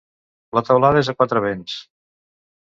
La 0.57 0.63
teulada 0.69 1.03
és 1.05 1.11
a 1.13 1.15
quatre 1.19 1.45
vents. 1.45 1.77